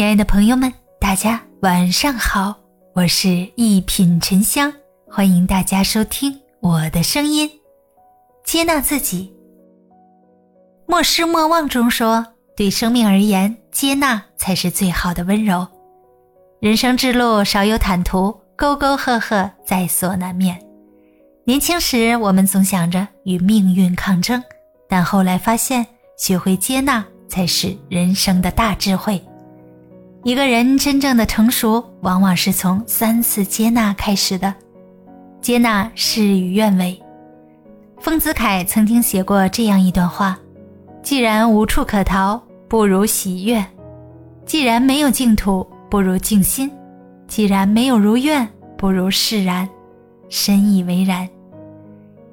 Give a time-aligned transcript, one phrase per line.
[0.00, 2.56] 亲爱的朋友们，大家晚上好，
[2.94, 4.72] 我是一品沉香，
[5.06, 7.50] 欢迎大家收听我的声音。
[8.42, 9.30] 接纳自己，
[10.86, 12.24] 莫失莫忘中说，
[12.56, 15.68] 对生命而言，接纳才是最好的温柔。
[16.62, 20.58] 人生之路少有坦途，沟沟壑壑在所难免。
[21.44, 24.42] 年轻时，我们总想着与命运抗争，
[24.88, 25.84] 但后来发现，
[26.16, 29.22] 学会接纳才是人生的大智慧。
[30.22, 34.54] 一个人真正的成熟，往往是从三次接纳开始的。
[35.40, 37.00] 接纳事与愿违。
[37.98, 40.38] 丰子恺曾经写过这样一段话：
[41.02, 42.38] 既然无处可逃，
[42.68, 43.62] 不如喜悦；
[44.44, 46.68] 既然没有净土，不如静心；
[47.26, 48.46] 既然没有如愿，
[48.76, 49.66] 不如释然。
[50.28, 51.26] 深以为然。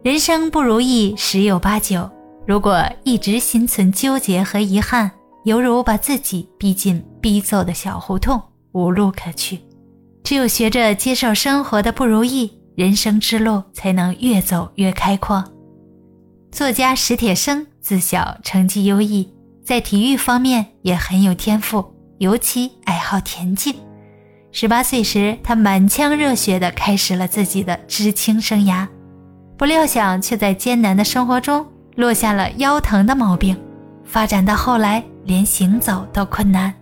[0.04, 2.10] 人生不如意十有八九，
[2.46, 5.10] 如果一直心存纠结和遗憾。
[5.48, 8.38] 犹如把自己逼进逼仄的小胡同，
[8.74, 9.58] 无路可去。
[10.22, 15.42] 只有学着接受生活的不如意，人生之路才能越走越开阔。
[16.52, 23.74] 作家史铁生自小成绩优异，在体育方面也很有天赋，尤其爱好田径。
[24.52, 28.86] 十八岁时，他满腔热血地开始了自己的知青生涯，
[29.58, 33.56] 不料想却在艰难的生活中落下了腰疼的毛病，
[34.04, 35.02] 发展到后来。
[35.28, 36.74] 连行走都困难，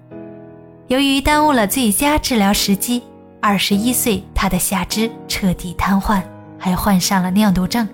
[0.87, 3.01] 由于耽误了最佳治疗时机，
[3.41, 6.21] 二十一岁他的下肢彻底瘫痪，
[6.59, 7.87] 还患上了尿毒症。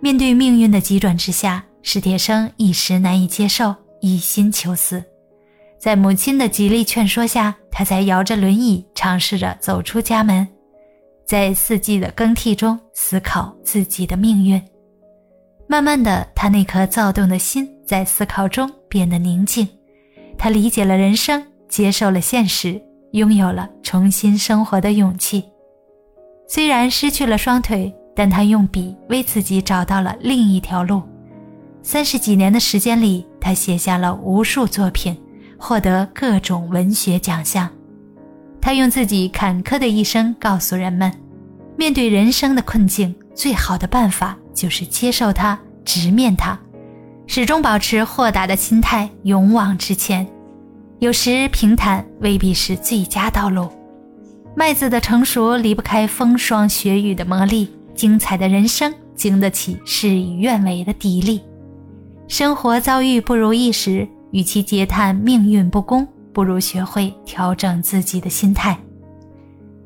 [0.00, 5.02] 面对命运的急转直下，史铁生一时难以接受，一心求死。
[5.80, 10.46] 在母亲的极力劝说下，他才摇着轮椅尝试着走出家门，
[11.26, 14.62] 在四季的更替中思考自己的命运。
[15.66, 19.66] 慢慢的，他那颗躁动的心在思考中变得宁静。
[20.36, 22.78] 他理解了人生，接受了现实，
[23.12, 25.42] 拥有了重新生活的勇气。
[26.46, 31.02] 虽然失去了双腿，但他用笔为自己找到了另一条路。
[31.82, 35.16] 三十几年的时间里，他写下了无数作品，
[35.56, 37.70] 获得各种文学奖项。
[38.60, 41.10] 他用自己坎坷的一生告诉人们：
[41.76, 44.36] 面对人生的困境，最好的办法。
[44.52, 46.58] 就是接受它，直面它，
[47.32, 50.26] 始终保持豁达的心态，勇往直前。
[50.98, 53.68] 有时平坦未必是最佳道路。
[54.56, 61.40] 麦子的成熟离不开风霜雪雨的磨砺，精彩的人生经得起事与愿违的砥砺。
[62.26, 68.76] 生活遭遇不如意时，与其嗟叹命运不公，不如学会调整自己的心态。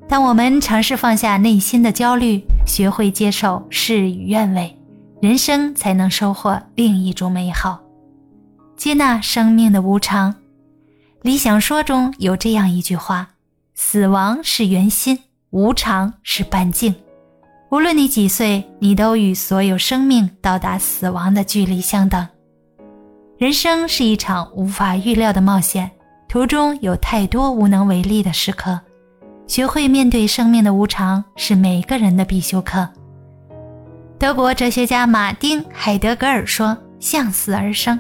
[0.09, 4.75] 当我们尝试放下内心的焦虑，学会接受事与愿违，
[5.21, 7.81] 人生才能收获另一种美好。
[8.77, 10.33] 接纳生命的无常，
[11.23, 13.31] 《理想说》中有这样一句话
[13.75, 15.19] ：“死亡是圆心，
[15.51, 16.95] 无常是半径。”
[17.71, 22.27] 无论你几岁，你都与所有生命到达死亡的距离相等。
[23.39, 25.91] 人生是一场无法预料的冒险，
[26.29, 28.79] 途中有太多无能为力的时刻。
[29.47, 32.89] 学会面对生命的无常是每个人的必修课。
[34.19, 37.99] 德国哲学家马丁·海德格尔说：“向死而生，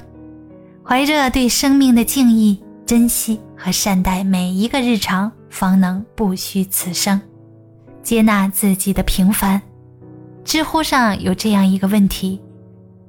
[0.82, 7.20] 怀着对生命的敬意，珍惜和善待每一个日常，方能不虚此生。
[8.02, 9.60] 接纳自己的平凡。”
[10.44, 12.40] 知乎上有这样一个问题：“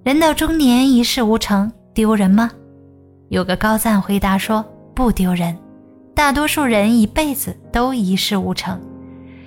[0.04, 2.50] 人到中年一事无成，丢人吗？”
[3.30, 5.56] 有个高赞回答说：“不丢人。”
[6.16, 8.80] 大多数人一辈子都一事无成，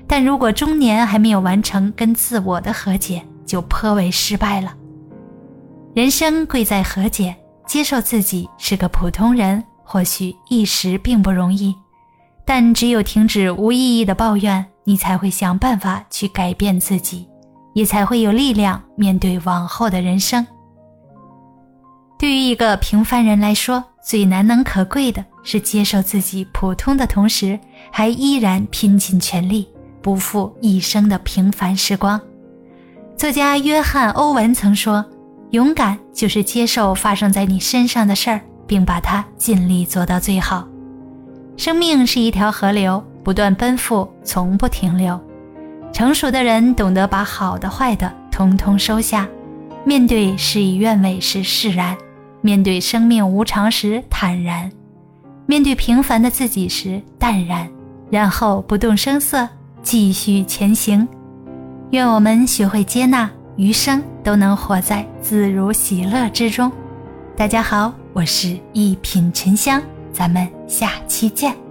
[0.06, 4.76] 但如果中年还没有完成跟自我的和解，就颇为失败了。
[5.94, 7.34] 人生贵在和解，
[7.66, 11.74] 接受自己是个普通人，或许一时并不容易，
[12.44, 17.26] 但只有停止无意义的抱怨，你才会想办法去改变自己，
[17.72, 20.46] 也才会有力量面对往后的人生。
[22.18, 27.58] 对于一个平凡人来说，最难能可贵的是接受自己普通的同时，
[27.90, 29.68] 还依然拼尽全力，
[30.02, 32.20] 不负一生的平凡时光。
[33.18, 35.04] 作家约翰·欧文曾说
[35.50, 40.68] ：“勇敢就是接受发生在你身上的事儿，并把它尽力做到最好。”
[41.58, 45.20] 生命是一条河流，不断奔赴，从不停留。
[45.92, 49.26] 成熟的人懂得把好的、坏的通通收下，
[49.84, 51.96] 面对事与愿违时释然。
[52.40, 54.70] 面对生命无常时坦然，
[55.44, 57.68] 面对平凡的自己时淡然，
[58.12, 59.48] 然后不动声色
[59.82, 61.06] 继续前行。
[61.90, 66.70] 愿我们学会接纳，余生都能活在自如喜乐之中。
[67.34, 69.82] 大家好，我是一品沉香，
[70.12, 71.67] 咱们下期见。